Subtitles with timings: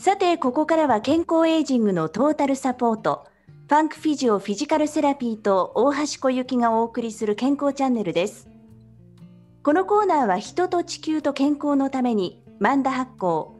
[0.00, 3.26] さて、ここからは健康エイジングのトータルサポート、
[3.68, 8.48] ファンクフィジオフィジカルセラピーと大橋小雪がお送りする健康チャンネルです。
[9.62, 13.58] このコーナーは人と地球と健康のために、マンダ発行、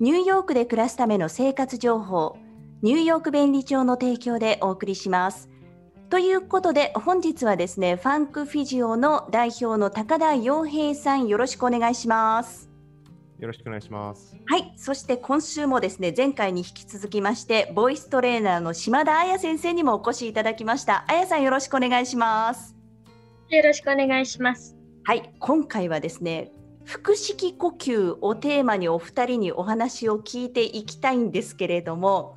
[0.00, 2.36] ニューヨークで暮らすための生活情報、
[2.82, 5.48] ニューヨーク便利帳の提供でお送りします。
[6.10, 12.75] ということで、本日はですね、ファンクフィジオの代表の高田洋平さん、よろしくお願いします。
[13.38, 14.36] よろしくお願いします。
[14.46, 21.04] はい、そして今週もですね、前回に引き続きまして、ボイストレーナーの島田彩先生にもお越しいただきました。
[21.08, 22.74] 彩さん、よろしくお願いします。
[23.50, 24.76] よろしくお願いします。
[25.04, 26.50] はい、今回はですね、
[26.86, 32.36] 腹式呼吸をテーマにお二人にお話を聞いていきたいんですけれども、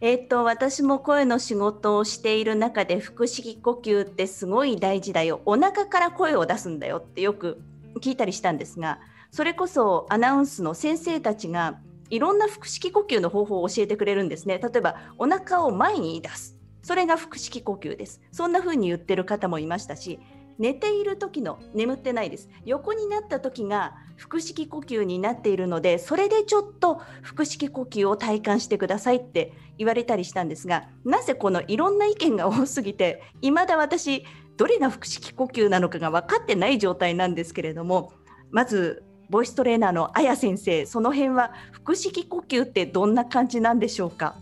[0.00, 7.60] えっと、私も声の仕事をしている中で腹式呼吸ってすごい大事だよお腹から声を出すんだよってよく
[8.00, 11.78] 聞いたりしたんですがそれこそアナウンスの先生たちが
[12.10, 14.58] いろんな腹式呼吸の方法を教えてくれるんですね。
[14.58, 16.56] 例えばお腹を前に出す。
[16.82, 18.20] それが腹式呼吸です。
[18.32, 20.18] そんな風に言ってる方もいましたし、
[20.58, 22.48] 寝ている時の眠ってないです。
[22.64, 34.24] 横になった時が腹式呼吸になっているので、それでちょっと腹式呼吸を体感してくださいって言われたりしたんですが、なぜこのいろんな意見が多すぎて、未だ私
[34.56, 38.12] どれが腹式呼吸なのかが分かってない状態なんですけれども、
[38.50, 41.52] まずボイストレーナーのあや先生、その辺は
[41.84, 44.36] 腹式呼吸ってどんな感じなんでしょうか？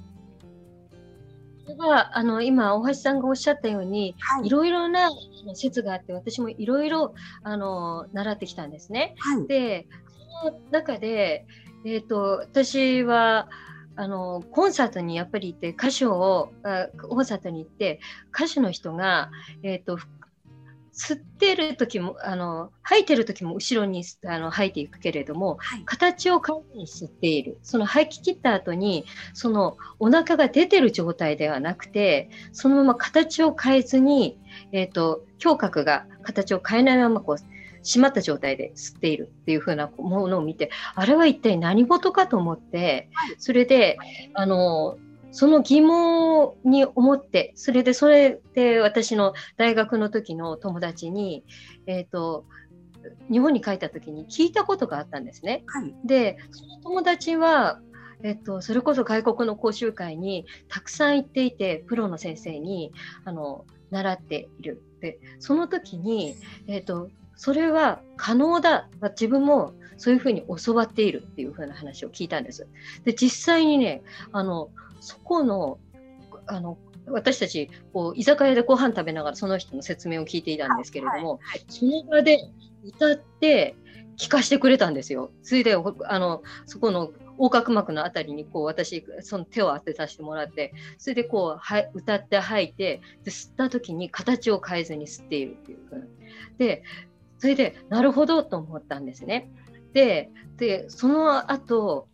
[1.64, 5.10] それはあの今大橋さんがおっしゃったように、はい、いろいろな
[5.54, 9.16] 説があって私もいろいろあの習ってきたんですね。
[9.18, 9.88] はい、で
[10.40, 11.46] その中で、
[11.84, 13.48] えーと、私は
[13.96, 16.52] あのコンサートにやっぱり行って歌手を
[17.08, 17.98] コンサートに行って
[18.32, 19.30] 歌手の人が、
[19.64, 19.98] えーと
[20.96, 27.58] 吸ってる時もあの吐いてる時も後ろにあの吐いていくけれども、はい、形を変えずに吸っている。
[27.62, 29.04] その吐き切った後に
[29.34, 34.38] そのお腹が出てる状態ではなくてそのまま形を変えずに、
[34.72, 37.36] えーと、胸郭が形を変えないままこう
[37.86, 43.98] 閉まった状態で吸っているっていう風なものを見てあれは一体何事かと思ってそれで
[44.34, 44.98] あの
[45.36, 51.44] その疑問に思って、それで、それで私の大学の時の友達に、
[51.86, 52.46] えっ、ー、と、
[53.30, 55.62] 日本に帰った時に聞いたことがあったんですね。
[55.66, 57.80] はい、で、その友達は、
[58.22, 62.94] えっと、それこそ外国の講習会にたくさん行っていて、プロの先生に
[63.26, 64.82] あの習っている。
[65.02, 66.36] で、その時に、
[66.66, 68.88] えっと、それは可能だ。
[69.10, 72.66] 自分もそういうふうに教わっているっていうふうな話を聞いたんです。
[73.04, 74.70] で、実際にね、あの、
[75.00, 75.78] そこの
[76.46, 82.38] あの私たちこう居酒屋でご飯食べながらその人の説明を聞いていたんですけれども、はいはい、その場で
[82.84, 83.76] 歌って
[84.18, 85.30] 聞かせてくれたんですよ。
[85.42, 95.78] それであのそこの横隔膜のあたりにこう私その手を当てさせてもらってそれでこうは歌って吐いてで吸った時に形を変えずに吸っているっていう
[96.58, 96.82] で
[97.38, 99.50] それでなるほどと思ったんですね。
[99.92, 102.08] ででその後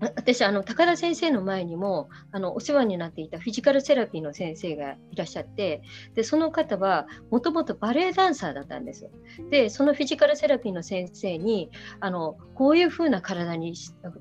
[0.00, 5.82] 私あの高田先生の前にもあのお世話になっていたフィジカルセラピーの先生がいらっしゃって
[6.14, 9.10] でその方はもともとバレエダンサーだったんです。
[9.50, 13.74] でそのフィジカルセラピーの先生にあのこういうふうな体に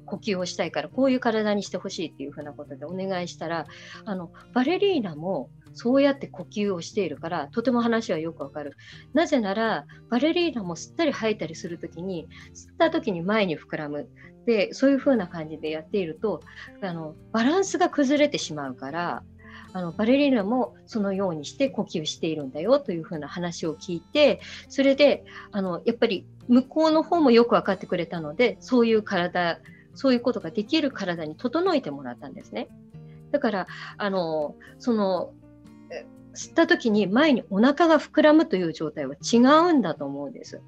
[0.05, 3.65] 呼吸をしたいからこういう体にしてほしいっていうふうなことでお願いしたら
[4.05, 8.75] あのバレリーナもそうやって呼吸をしているからとても話はよくわかる。
[9.13, 14.07] なぜならバレリーナも吸ったり吐いたりする時に吸った時に前に膨らむ
[14.45, 16.41] でそういう風な感じでやっていると
[16.81, 19.23] あのバランスが崩れてしまうから
[19.73, 29.59] あのバレリーナもそのようにして呼吸しているんだよというふうな話を聞いてそれであのやっぱり向こうの方もよく分かってくれたのでそういう体
[29.93, 32.69] そういうことができる体に整えてもらったんですね。
[33.31, 33.67] だから
[33.97, 35.33] あのその
[36.33, 40.61] 吸った時に前にお腹が膨らむという状態は違うんだと思うんです。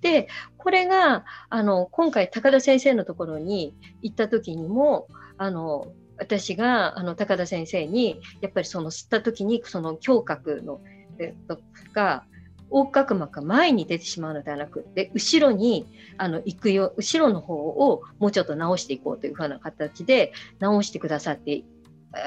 [0.00, 10.80] でこれがあの今回高田先生のところに行った時にもあの私があの高田先生にやっぱりその吸った時にその胸郭の
[11.18, 11.60] えと
[11.92, 12.24] が
[12.70, 15.86] 横隔膜が前に出てしまうのではなくて後ろに
[16.16, 21.64] あの行くよ後ろの方をもうちょっと直していこうというふうな形で直してくださって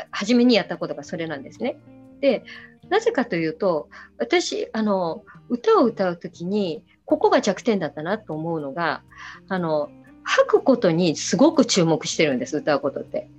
[0.09, 1.77] 初めにやったことがそれなんですね。
[2.21, 2.43] で
[2.89, 9.03] なぜかというと私あの歌を歌う時にここが弱点だったなと思うのが
[9.49, 9.89] あの
[10.23, 13.29] 吐くことにすごく注目してるんです歌うことって。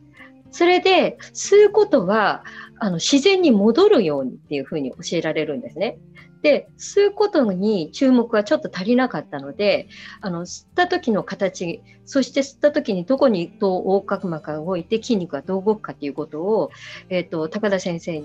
[0.51, 2.45] それで吸うことは
[2.79, 5.99] あの自然に戻るようにっていうふうに教えられるんですね。
[6.43, 9.89] で吸うことに注目がちょっと足りなかったので
[10.21, 16.71] あの吸った時の形そして吸った時にどこにどう横隔膜が動いて筋肉がどう動くかということを、
[17.09, 18.25] えーと、高田先生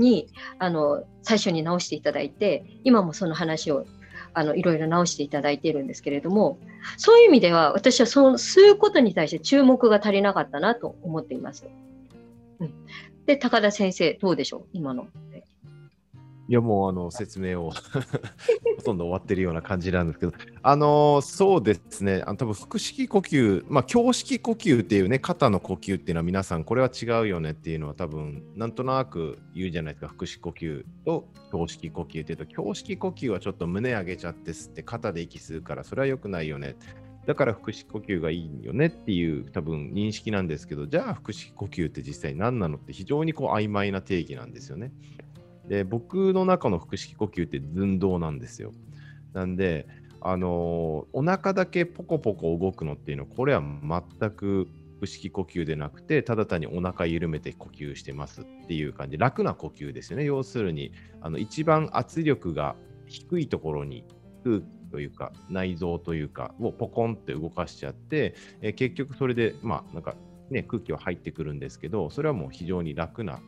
[0.00, 3.86] にあの最初に直していただいて今もその話を
[4.32, 6.58] あのいろいろ直していただいているんですけれども
[6.96, 11.68] そういう意味では私はその吸うことに対して注目が足りなかったなと思っています。
[12.60, 12.72] うん、
[13.26, 14.62] で高田先生どうでしょう？
[14.72, 15.06] 今の。
[16.50, 17.70] いやもうあの説明を
[18.78, 20.32] ほとんど終わってるような感じなんですけど、
[20.64, 36.74] あのそうですね、あの多分腹式呼吸、まあ、胸式呼吸っていうね、肩の呼吸っていうのは皆さん、これは違うよねっていうのは多分、なんとなく言うじゃないですか、腹式呼吸と胸式呼吸っていうと、胸式呼吸はちょっと胸上げちゃって吸って肩で息吸うから、それは良くないよね。
[37.26, 44.90] だから腹式呼吸がいいよねっていう多分認識なんですけど、じゃあ腹式呼吸って実際何なのって非常にこう曖昧な定義なんですよね。
[45.70, 48.72] で僕の中の腹式呼吸って寸胴なんですよ。
[49.32, 49.86] なんで、
[50.20, 60.24] あの、お腹だけポコポコ動くのっていうのは、これは全く腹式呼吸でなくて、ただ単にお腹緩めて呼吸してますっていう感じ、楽な呼吸ですよね。
[60.24, 60.90] 要するに、
[61.20, 62.74] あの一番圧力が
[63.06, 64.04] 低いところに
[64.42, 70.16] 空気というか、内臓というか、をポコンって動かしちゃって、え結局それで、まあ、なんか
[70.50, 73.40] ね、空気は入ってくるんですけど、それはもう非常に楽な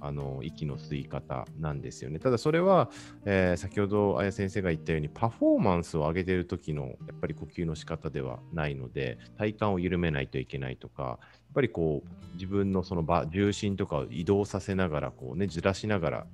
[0.00, 2.18] あの息の吸い方なんですよね。
[2.18, 2.90] ただそれは、
[3.24, 11.18] えー、先ほど綾先生が言ったようにパフォーマンスを上げてる時のやっぱり呼吸の仕方ではないので体幹を緩めないといけないとかやっ
[11.54, 16.26] ぱりこう自分のその場重心とかを移動させながらこうねずらしながら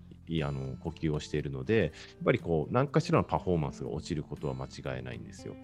[0.45, 1.89] あの呼吸をしているのでや
[2.23, 5.55] っぱりこう何かしらのパフォーマンスが落ちることは間違いないんですよ。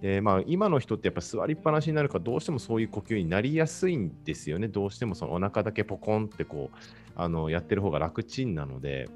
[0.00, 4.68] でまあ、今の人ってやっぱ座りっぱなしになるからどうしてもそういう呼吸になりやすいんですよね。
[4.68, 9.08] どうしてもそのお腹だけポコンってこうあのやってる方が楽ちんなので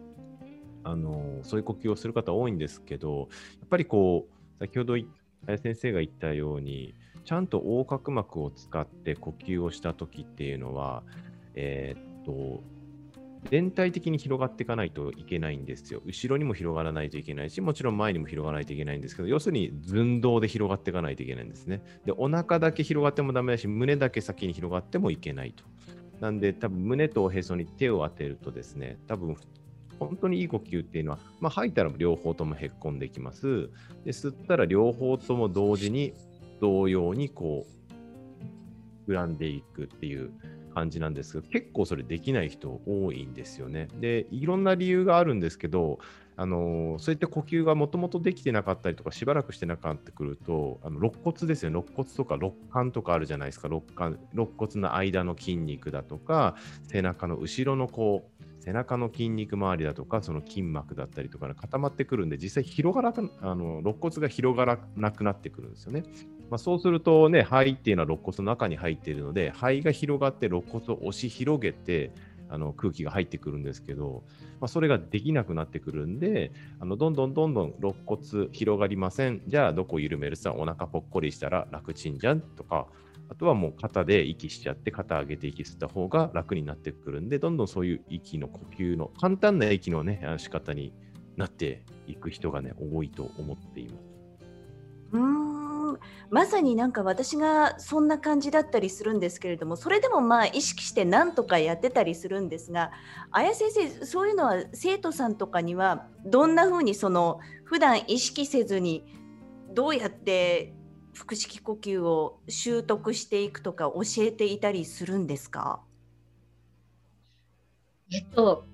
[0.84, 3.28] あのそういう呼吸をする方多いんですけど
[3.60, 4.96] やっぱりこう先ほど
[5.46, 6.94] 林先生が言ったように
[7.24, 11.04] ちゃんと横隔膜を使って呼吸をした時っていうのは
[11.54, 12.62] えー、っと
[13.50, 16.00] 全体的に広がっていかないといけないんですよ。
[16.04, 21.82] 後ろにも広がらないといけないし、もちろん前にも広がらないといけないんですけど、要するに寸胴で広がっていかないといけないんですね。
[22.04, 25.64] で、お腹だけ広がってもダメだし、胸だけ先に広がってもいけないと。
[26.22, 29.36] なんで、多分胸とおへそに手を当てるとですね、多分
[29.98, 33.70] 本当にいい呼吸っていうのは、まあ、吐いたら両方ともへっこんできます。
[34.04, 36.14] で、吸ったら両方とも同時に
[36.60, 37.66] 同様にこ
[39.08, 40.30] う、膨らんでいくっていう
[40.72, 43.88] 感じなんですけど、結構それできない人多いんですよね。
[44.00, 45.98] で、いろんな理由があるんですけど、
[46.34, 56.56] あのそういった呼吸がもともとできてなかったりとか、しばらくしてなかってくると、あの肋骨ですね、肋骨とか肋間とかあるじゃないですか、肋間肋骨の間の筋肉だとか、
[56.88, 58.31] 背中の後ろのこう、
[58.64, 66.04] 背中の筋肉周りだとか、その筋膜だったりとかが固まってくるんで、実際広がらあの肋骨が広がらなくなってくるんですよね。
[66.50, 72.12] まあ、そうするとね、肺っていうのは肋骨の中に入っているので、肺が広がって肋骨を押し広げて、
[72.48, 74.24] あの空気が入ってくるんですけど、
[74.60, 79.40] まあ、それができなくなってくるんで、あのどんどんどんどん肋骨広がりません。
[79.46, 80.36] じゃあどこ緩める？
[80.36, 82.86] さ、お腹ぽっこりしたら楽ちんじゃんとか、
[83.32, 90.92] あとはもう肩で息しちゃって、肩上げて息吸った方が楽になってくるんで、どんどんそういう息の呼吸の、簡単な息のね、仕方に
[91.38, 94.04] なっていく人がね、多いと思っています。
[95.12, 95.98] うん
[96.30, 102.92] まさになんか私がそんな感じだったりするんですけれどもそれでもまあ意識して何とかやってたりするんですが
[103.30, 109.04] 綾先生そういうのは生徒さんとかにはどんなふうにその普段意識せずに
[109.74, 110.72] どうやって
[111.14, 115.80] 腹式呼吸を習得していくとか教えていたりするんですか？
[118.12, 118.64] えっと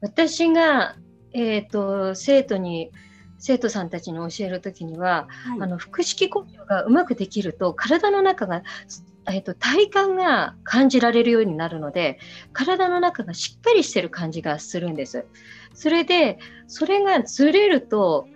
[0.00, 0.96] 私が、
[1.32, 2.90] えーと、生徒に
[3.38, 8.62] 生徒さんたちに教える時には、はい、あの腹式呼吸がうまくできると体の中が、
[9.26, 12.18] えーと、体感が感じられるようになるので
[12.52, 15.26] 体の中がしっかりしてる感じがするんです。
[15.74, 18.28] それでそれがずれると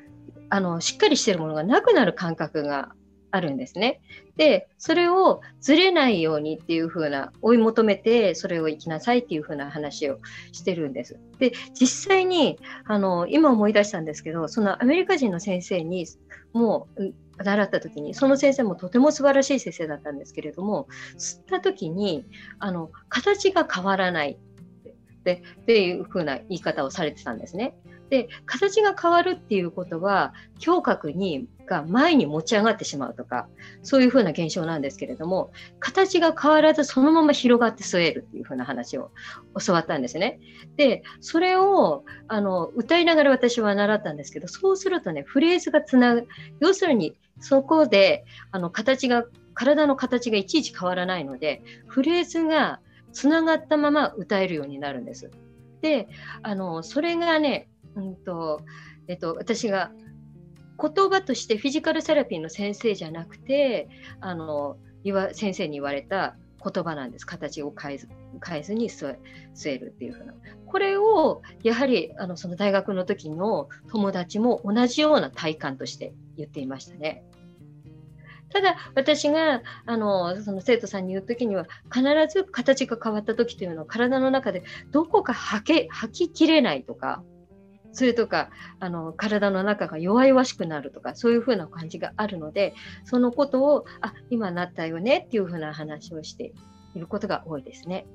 [0.51, 2.93] あのしっかりしてるものがなくなる感覚が
[3.31, 4.01] あるんですね。
[4.37, 10.19] で、それをずれないようにっていう風な、追い求めて、それを生きなさいっていう風な話を
[10.53, 11.19] してるんです。
[11.39, 16.07] で、実際に、あの、今思い出したんですけど、そのアメリカ人の先生に、
[16.53, 17.13] もう、
[17.45, 20.89] 習った時に、その先生もとても素晴らしい先生だったんですけれども、
[21.19, 22.25] 吸った時に、
[22.59, 27.77] あの、形が変わらないってっていう風な言い方をされてたんですね。
[28.11, 30.33] で形が変わるっていうことは
[30.65, 33.47] 胸郭にが前に持ち上がってしまうとか
[33.83, 39.11] そういうふうな現象なんですけれども形が変わらずそのまま広がって据えるっていうふうな話を
[39.65, 40.41] 教わったんですね。
[40.77, 46.27] でそれをあの歌いながら私は習ったんですけどそうするとねフレーズがつなぐ
[46.61, 49.25] 要するにそこであの形が
[49.55, 52.81] 体の形がいちいち変わらないのでフレーズが
[53.13, 55.31] つながったまま歌えるようになるんです。
[55.81, 56.09] で
[56.43, 58.63] あのそれがねうんと
[59.09, 59.91] えっと、私が
[60.81, 63.89] 言葉としてフィジカルセラピーの先生じゃなくて
[64.21, 64.77] あの
[65.33, 68.09] 先生に言われた言葉なんです形を変えず
[68.47, 69.17] 変えずに据
[69.65, 70.35] えるっていう風な
[70.67, 77.25] これをやはりあのその大学の時の友達も同じような体感として言っていましたね。
[78.51, 82.03] ただ私があのその生徒さんに言う時には必
[82.33, 87.23] ず形が変わった時というのは体の中でどこか吐け吐ききれないとか
[87.93, 96.53] それとかあの体の中が弱々しくなるとかそういうふうな感じがあるのでそのことをあ今なったよねっていうふうな話をして
[96.95, 98.07] いることが多いですね。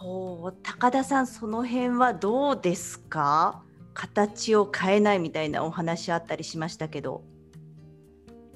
[0.00, 3.62] うん、高田さんその辺はどうですか？
[3.94, 7.22] 形を変えないみたいなお話あったりしましたけど。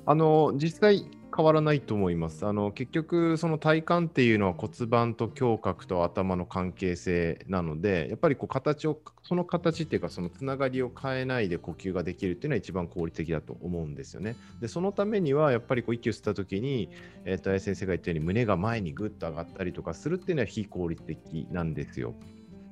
[0.06, 2.46] あの実際変わらないと思います。
[2.46, 14.34] あの結局、その体幹っていうのは骨盤と胸郭と頭の関係性なので、やっぱりこう形を、その形っていうか、そのつながりを変えないで呼吸ができるっていうのは一番効率的だと思うんですよね。
[14.62, 16.88] で、そのためには、やっぱりこう息を吸った時に、
[17.26, 22.14] えっ、ー、と、林先生が言ったように胸が前にぐっと上がったりとかするっていうのは非効率的なんですよ。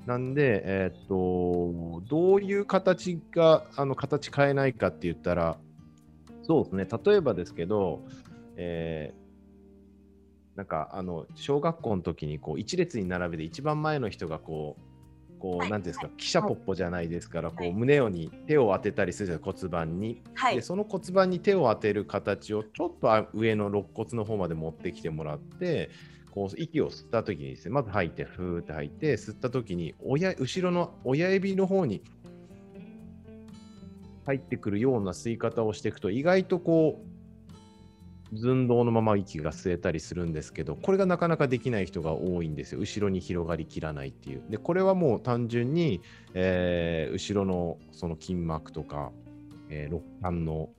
[0.06, 5.58] なんで、えっ、と、どういう形が、あの、形変えないかって言ったら、
[6.46, 8.04] そうですね、例えばですけど、
[8.56, 14.94] えー、なんかあの小学校の時にこう一列に並べて一番前の人がこう
[15.44, 25.90] こう、はい、なんですか、記者ポッポじゃないですから、こう胸をに手を当てたりする骨盤に、はい、でその骨盤に手を当てる形をちょっと上の肋骨の方まで持ってきてもらって
[26.30, 32.02] こう息を吸った時にですねまず吐いてふーって吐いて吸った時に親後ろの親指の方に
[34.24, 37.13] 入ってくるような吸い方をしていくと意外とこう
[38.36, 42.80] 寸胴のまま息が吸えたりするんですけどこれがなかなかできない人が多いんですよ。
[42.80, 44.42] 後ろに広がりきらないっていう。
[44.48, 46.00] でこれはもう単純に、
[46.34, 49.12] えー、後ろのその筋膜とか、
[49.68, 50.70] えー、肋間の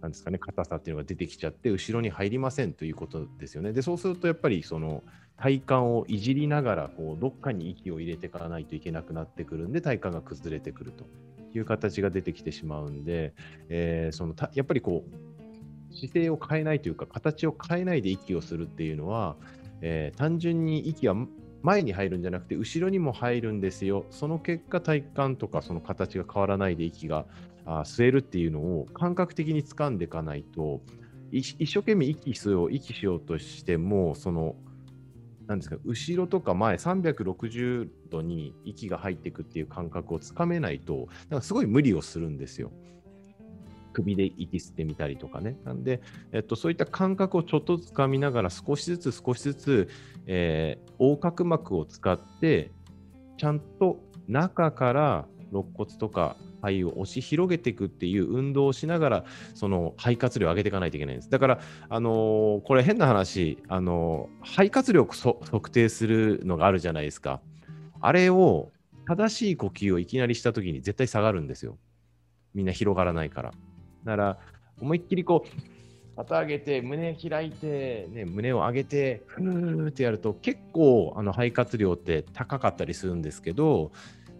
[0.00, 3.72] なんですかね硬さっていうのが出てきちゃって後ろに入りませんということですよね。
[3.72, 5.02] でそうするとやっぱりその
[5.36, 11.04] 体幹をいじりながらこうどっかに息を入れていかないといけなくなってくるんで体幹が崩れてくると
[11.54, 13.34] いう形が出てきてしまうんで、
[13.68, 15.25] えー、そのやっぱりこう
[15.96, 19.36] 姿勢を変えないというか、形を変えないで息をするっていうのは、
[19.80, 21.14] えー、単純に息は
[21.62, 24.06] 前に入るんじゃなくて、後ろにも入るんですよ。
[24.10, 27.26] その結果、体幹とかその形が変わらないで息が
[27.64, 30.80] あ吸えるっていうのを感覚的に掴んでいかないと、
[31.32, 34.54] 一生懸命息吸おう、息しようとしても、その、
[35.46, 42.72] なんですか、後ろとか前360度に息が入っていくっていう感覚をつかめないと、なんかすごい無理をするんですよ。
[43.96, 45.56] 首で息吸ってみたりとかね。
[45.64, 49.88] なんで、えっと、そういった感覚をちょっとつかみながら少しずつ少しずつ、
[50.26, 52.72] えー、横隔膜を使って
[53.38, 53.98] ちゃんと
[54.28, 59.24] 中から肋骨とか肺を押し広げていくっていう運動をしながら
[59.54, 61.30] その肺活量を上げていかないといけないんです。
[61.30, 67.40] だから、あのー、これ変な話、あのー、肺活量を測定するのがあるじゃないですか。
[68.00, 68.72] あれを
[69.08, 71.78] 正しい呼吸をいきなりしたときに絶対下がるんですよ。
[72.52, 73.52] みんな広がらないから。
[74.06, 74.38] だから、
[74.80, 83.90] 思いっきりこう、肩上げて、胸開いて、ね、胸を上げて、ふーってやると、結構、あの、肺活量って高かったりするんですけど、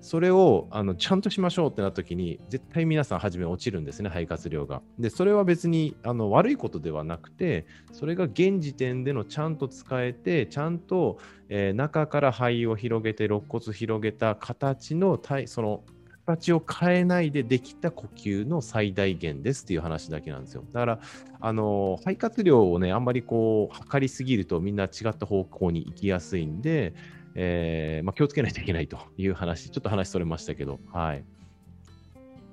[0.06, 4.80] それをあのちゃんとしましょうってなった時に絶対皆さん初め落ちるんですね肺活量が。
[5.00, 11.18] でそれは別にあの悪いことではなくてそれが現時点でのちゃんと使えてちゃんと、
[11.48, 15.82] えー、中から肺を広げて肋骨広げた形の体その
[16.26, 20.64] 形を変えないでできた呼吸の最大限ですっていう話だけなんですよ。
[20.72, 21.00] だから、
[21.40, 26.94] あの肺活量をね、あんまりこう、測りすぎるとみんな違った方向に行きやすいんで、
[27.36, 31.24] えーまあ、気をつけないといけないという話、 ちょっと話それましたけど、はい。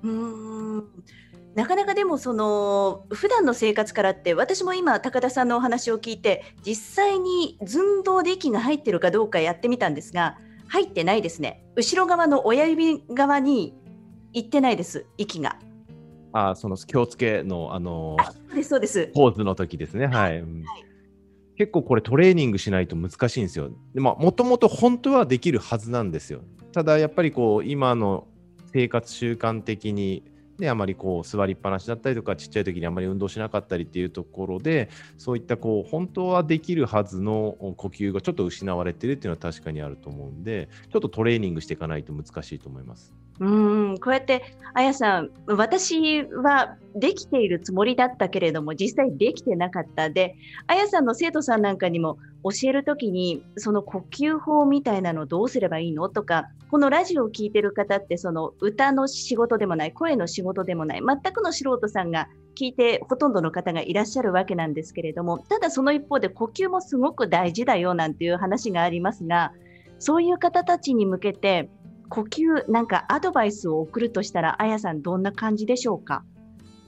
[0.04, 0.84] うん
[1.54, 10.36] なかなかでもその普段の生活からって私も今高田さんのお話を聞いて実際に寸胴で息が入ってるかどうかやってみたんですが
[10.68, 11.64] 入ってないですね。
[11.76, 13.74] 後ろ側の親指側に
[14.32, 15.58] 行ってないです、息が。
[16.32, 20.06] あその気をつけの、あのそうですそうですポーズの時ですね。
[20.06, 20.42] はい。
[20.42, 20.52] はい、
[21.56, 23.70] 結構これトレーニングしないと難しいんですよ。
[23.94, 26.40] でも、もともと本当はできるはずなんですよ。
[26.72, 28.26] ただやっぱりこう、今の
[28.72, 30.24] 生活習慣的に
[30.58, 43.12] であまりこう座りっぱなしだったりとかちっちゃい時にあまり運動しなかったりっていうところでそういったこう本当はできるはずの呼吸がちょっと失われてるっていうのは確かにあると思うんでちょっとトレーニングしていかないと難しいと思います。
[43.40, 44.42] うんこうやって
[44.74, 50.10] あやさん私はできているつもりだったけれども実際できてなかった。
[50.10, 50.36] で
[50.66, 69.52] あやさんの生徒さんなんかにも教えるときにその呼吸法みたいなのどうすればいいのとかこのラジオを聴いてる方ってその歌の仕事でもない声の仕事でもない全くの素人さんが聞いてほとんどの方がいらっしゃるわけなんですけれどもただその一方で呼吸もすごく大事だよなんていう話がありますが
[69.98, 71.70] そういう方たちに向けて
[72.08, 76.24] 呼吸なんかアドバイスを送るとしたらあやさんどんな感じでしょうか？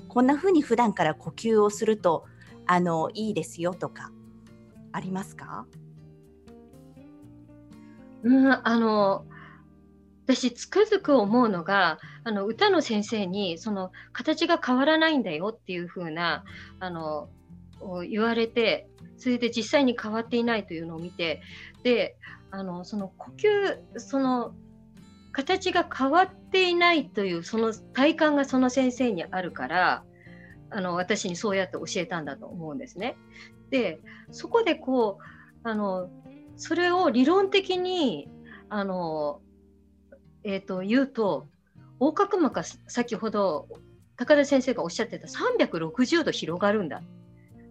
[0.08, 2.24] こんな風に普段から呼吸をすると
[2.66, 4.10] あのいいですよとか
[4.92, 5.66] ありますか？
[8.22, 9.24] うんあの
[10.24, 16.44] 私つくづく思うのがあの歌の先生にその形が変わらないんだよっていう風な
[16.80, 17.28] あな
[18.08, 21.42] 言われてそれで実際に変わっていないというのを見て
[21.84, 22.16] で
[22.50, 24.54] あのその呼吸その
[25.36, 30.02] 形が変わっていないというその体感がその先生にあるから
[30.70, 33.18] あの私にそうやって教えたんだと思うんですね。
[33.68, 34.00] で
[34.30, 35.18] そこでこ
[35.62, 36.08] うあの
[36.56, 38.30] それを理論的に
[38.70, 39.42] あの、
[40.42, 41.48] えーと、言うと
[42.00, 43.68] 横隔膜が先ほど
[44.16, 47.02] 高田先生がおっしゃってた360度広がるんだ。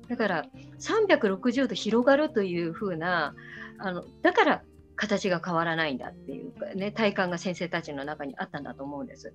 [0.08, 0.46] だから
[0.80, 3.34] 360度広がるというふうな
[3.80, 4.62] あのだから
[4.96, 9.34] 形が変わらないんだっていうかね体感が先生たちの中にあったんだと思うんです。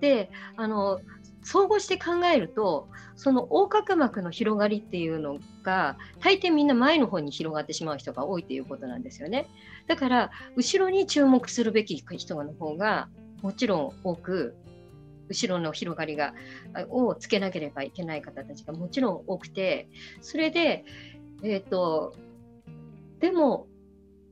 [0.00, 1.00] であの
[1.42, 9.46] 総合して考えるとその横隔膜の広がりっていうのが大抵みんな前の方に広がってしまう人が多いっていうことなんですよね。
[9.86, 13.08] だから後ろに注目するべき人の方が
[13.42, 14.56] もちろん多く
[15.28, 16.34] 後ろの広がりが
[16.88, 19.88] をつけなければいけない方たちがもちろん多くて
[20.20, 20.84] それで
[21.42, 22.14] えっ、ー、と
[23.20, 23.66] でも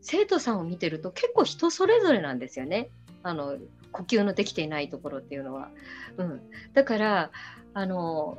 [0.05, 2.91] 生徒さんを見てると結構人それぞれなんですよね。
[3.23, 3.57] あの
[3.91, 5.71] 呼吸のできていないところっていうのは。
[6.19, 6.41] うん、
[6.75, 7.31] だから
[7.73, 8.39] あの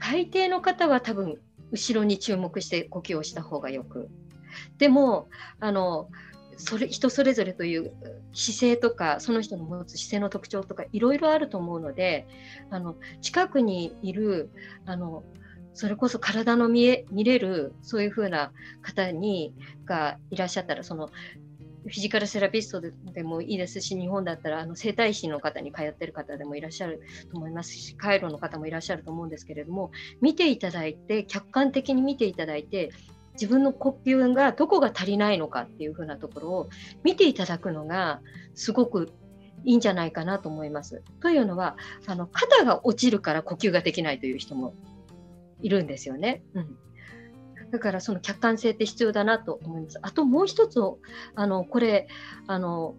[0.00, 1.38] 大抵の方は多分
[1.70, 4.10] 後ろに注目して呼吸をした方がよく。
[4.78, 5.28] でも
[5.60, 6.08] あの
[6.56, 7.92] それ人それぞれという
[8.32, 12.26] 姿勢とかその人の持つ姿勢の特徴とかいろいろあると思うので
[12.68, 14.50] あの近くにいる
[14.86, 15.22] あの
[15.74, 18.52] それこそ体の見え見れるそういう風な
[18.82, 19.54] 方に
[19.84, 21.10] がいらっしゃったらその
[21.82, 32.90] フィジカルセラピストでもいいですし日本だったらあの整体師の方に通ってる方でもいらっしゃると思いますしカイロの方もいらっしゃると思うんですけれども見ていただいて客観的に見ていただいて
[33.34, 36.70] 自分の呼吸がどこが足りないのかっていう風なところを
[37.04, 38.20] 見ていただくのが
[38.54, 39.10] すごく
[39.64, 41.02] いいんじゃないかなと思います。
[41.20, 44.74] というのはあの肩が落ちるから呼吸ができないという人も
[45.62, 46.42] いるんですよね。
[46.54, 46.76] うん
[47.70, 49.98] だからその客観性って必要だなと思います。
[50.02, 50.80] あともう一つ
[51.34, 52.08] あのこれ
[52.46, 52.96] あの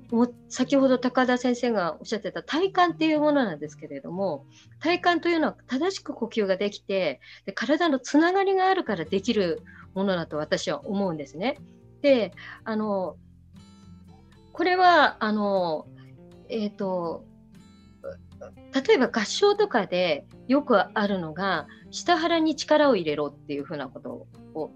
[0.50, 4.46] 先ほど高田先生がおっしゃってた体感っていうものなんですけれども
[4.80, 9.62] 体感というのは正しく呼吸ができてで体のつながりがあるからできる
[9.94, 11.58] ものだと私は思うんですね。
[12.02, 12.32] で
[12.64, 13.18] あの
[14.54, 15.86] これはあの
[16.50, 17.26] えっ、ー、と
[18.74, 24.72] 例えば合唱とかでよくあるのが下腹に力を入れろっていうふうなことを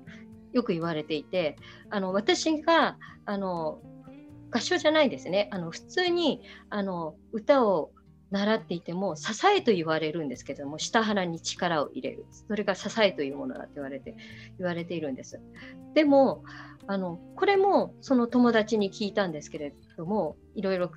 [0.54, 1.58] よく言われていて
[1.90, 3.80] あの私があの
[4.52, 5.50] 合唱じゃないですね。
[5.52, 7.92] あの普通にあの歌を
[8.32, 12.26] 習っていても支えと言われるんですけども下腹に力を入れる。
[12.48, 14.16] それが支えというものだって言われて
[14.58, 15.42] 言われているんです。
[15.94, 16.44] でも
[16.88, 20.90] あのこれもその友達に聞いたんですけれどもいろいろ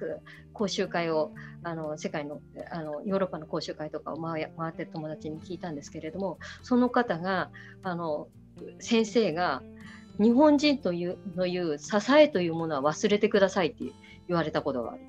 [0.53, 1.33] 講習会を
[1.63, 7.51] あの世界のあのヨーロッパの講習会とかを回回ってる友達に聞いたんですけれどもその方が
[7.83, 8.29] あの
[8.81, 9.63] 先生が
[10.19, 13.85] 日本人というの言う支えというものは忘れてくださいって
[14.27, 15.01] 言われたことがある。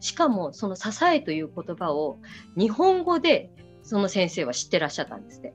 [0.00, 2.18] しかもその支えという言葉を
[2.56, 3.50] 日本語で
[3.82, 5.54] その先生は知ってらっしゃったんですね。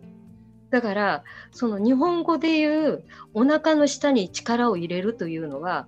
[0.70, 5.88] だからその日本語で言うお腹の下に力を入れるというのは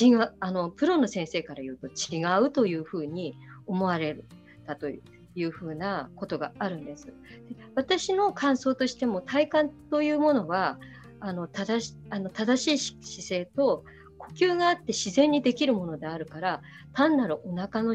[0.00, 4.24] 違うあのプロの先生から言うと違うというふうに思われる
[4.66, 5.00] だとい
[5.44, 7.12] うふうなことがあるんです。
[7.74, 10.78] 私の感想としても体感というものは
[11.20, 13.84] あの正しあの正しい姿勢と
[14.18, 17.94] 呼吸があって自然にできるものであるから単なるお腹の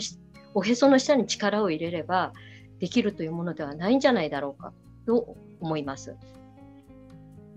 [0.53, 2.33] おへその下に力を入れれば
[2.79, 4.73] できるというものではないんじゃないだろうか
[5.05, 6.15] と思います。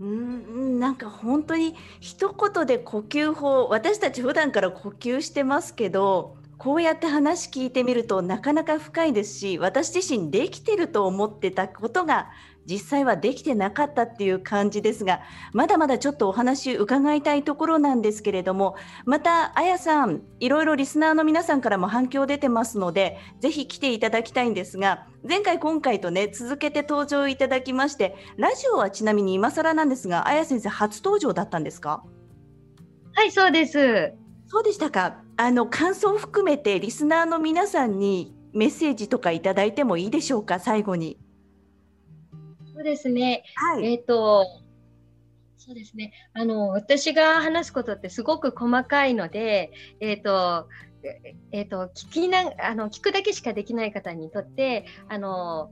[0.03, 12.31] うんなんか本当に一言で呼吸法私たち普段から呼吸してますけどこうやって話聞いてみるとなかなか深いですし私自身できてると思ってたことが
[12.65, 15.21] 実際はできてなかったっていう感じですが
[15.53, 32.05] まだまだちょっとお話伺いたいところなんですけれどもまたあやさんいろいろリスナーの皆さんからも反響出てますのでぜひ来ていただきたいんですが前回今回とね続けて登場いただきましてラジオはちなみに今更なんですがあや先生初登場だったんですか？
[33.15, 34.15] はいそうです。
[34.47, 35.19] そうでしたか。
[35.37, 41.19] あの感想を含めてリスナーの皆さんにメッセージとかいただいてもいいでしょうか最後に。
[42.83, 43.45] そうですね。
[43.55, 44.45] はい、えっ、ー、と、
[45.57, 46.13] そうですね。
[46.35, 50.69] あの、私が話すことってすごく細かいので、えっ、ー、と、
[51.53, 55.71] えっ、ー、と、聞きな、あの、聞くだけしかできない方にとって、あの、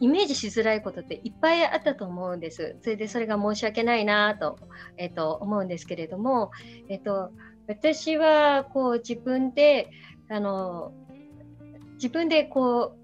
[0.00, 2.76] イメージしづらいことっていっぱいあったと思うんです。
[2.82, 4.58] それでそれが申し訳ないなと、
[4.98, 6.50] えっ、と、思うんですけれども、
[6.90, 7.32] えっ、と、
[7.68, 9.88] 私はこう自分で、
[10.28, 10.92] あの、
[11.94, 13.00] 自分でこう、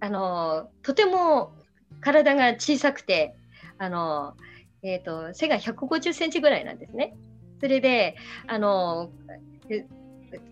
[0.00, 1.59] あの、とても
[2.00, 3.34] 体が小さくて、
[3.78, 4.34] あの、
[4.82, 7.14] えっ、ー、と、背が150センチぐらいなんですね。
[7.60, 9.10] それで、あの、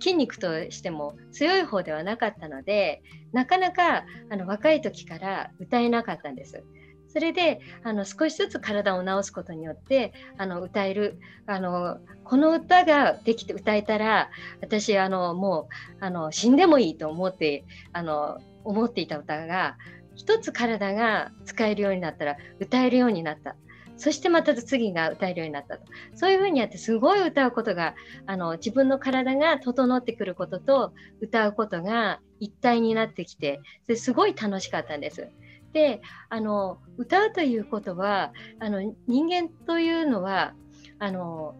[0.00, 6.64] 筋肉としても強い方ではなかったので、なかなかあの若い時から歌えなかったんです。
[7.08, 14.30] それであの少しずつ体を治すことによってあの歌えるあのこの歌ができて歌えたら
[14.60, 15.68] 私あのも
[16.00, 19.78] うあの死んでもいいと思ってあの思っていた歌が
[20.18, 23.56] 一つ体が使えるようになったら歌えるようになった。
[23.96, 25.84] そしてまた次が歌えるようになったと。
[26.14, 27.94] そういうふうにやってすごい歌うことが、
[28.26, 33.60] あの、自分の体が整ってくることと歌うことが一体になってきて、
[33.96, 35.28] すごい楽しかったんです。
[35.72, 40.54] で、あの、歌うということは、あの、人間というのは、
[40.98, 41.54] あの、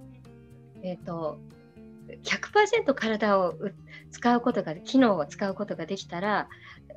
[0.83, 1.39] えっ、ー、と、
[2.25, 3.55] 100%体を
[4.19, 6.49] 使うことが、機能を使うことができたら、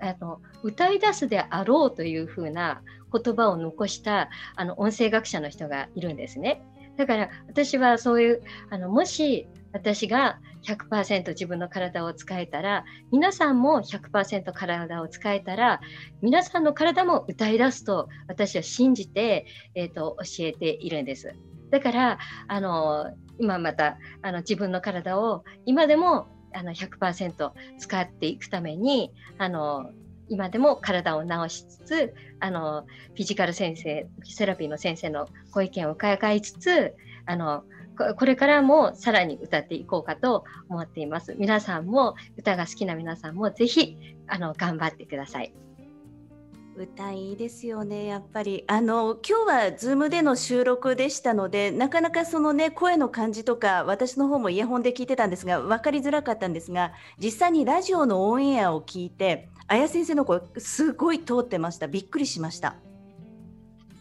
[0.01, 2.81] あの歌い出すであろうというふうな
[3.13, 6.63] 言葉を残したあの音声学者の人がいるんですね。
[6.97, 15.79] だから私はそういうあのもし私が100%自分の体を使えたら皆さんも100%体を使えたら
[16.21, 21.35] 皆さんの体も歌い出すと私は信じて、えーと、教えているんです。
[21.69, 23.05] だからあの
[23.39, 29.91] 今またあの自分の体を今でもあの100%使っていくためにあの
[30.29, 32.85] 今でも体を治しつつあの
[33.15, 37.63] フィジカル先生セラピーの先生のご意見を伺いつつあの
[38.17, 41.35] これからもさらに歌っていこうかと思っています。
[41.37, 45.53] 皆さんも歌が好きな皆さんもぜひあの頑張ってください。
[46.75, 48.63] 歌いいですよね、やっぱり。
[48.67, 61.87] あの、今日は Zoom での収録でしたので、なかなかそのね、声の感じとか、私の方もイヤホンで聞いてたんですが、分かりづらかったんですが、実際にラジオのオンエアを聞いて、綾先生の声、すごい通ってました。
[61.87, 62.77] びっくりしました。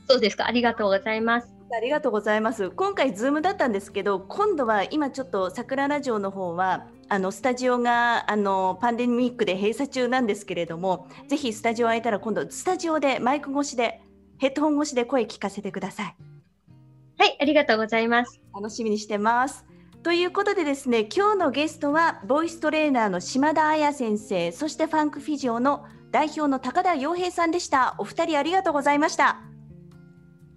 [0.09, 0.47] そうですか。
[0.47, 1.53] ありがとうございます。
[1.77, 2.71] ありがとうございます。
[2.71, 14.01] 今回、 Zoom だったんですけど、今度は今ちょっと桜ラジオの方は、あのスタジオがあのパンデミックで閉鎖中なんですけれども、ぜひスタジオ空いたら今度スタジオでマイク越しで
[14.39, 16.17] ヘッドホン越しで声聞かせてください。
[17.19, 18.41] はい、ありがとうございます。
[18.55, 19.67] 楽しみにしてます。
[20.05, 27.97] ということでですね、今日のゲストはボイストレーナーの島田彩先生、そしてファンクフィジオの代表の高田洋平さんでした。
[27.99, 29.31] お二人ありがとうございました。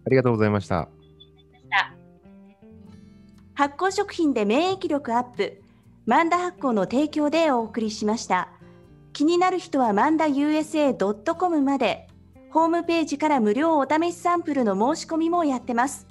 [0.06, 0.88] ありがとうございました。
[3.56, 5.63] 発酵食品で免疫力アップ。
[6.06, 8.50] マンダ発行の提供でお送りしました。
[9.14, 12.10] 気になる人はマンダ USA.com まで、
[12.50, 16.08] ホームページから無料お試しサンプルの申し込みもやってます。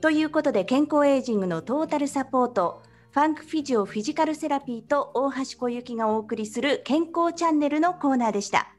[0.00, 8.77] ということで、健康エイジングのトータルサポート、ファンクフィジオフィジカルセラピーと大橋小雪がお送りする健康チャンネルのコーナーでした。